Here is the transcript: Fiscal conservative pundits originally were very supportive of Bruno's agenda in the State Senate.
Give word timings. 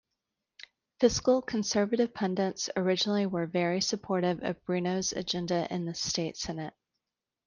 Fiscal 0.99 1.43
conservative 1.43 2.11
pundits 2.11 2.71
originally 2.75 3.27
were 3.27 3.45
very 3.45 3.79
supportive 3.81 4.41
of 4.43 4.65
Bruno's 4.65 5.11
agenda 5.13 5.71
in 5.71 5.85
the 5.85 5.93
State 5.93 6.37
Senate. 6.37 6.73